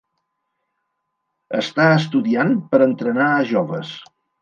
[1.59, 3.97] Està estudiant per entrenar a joves.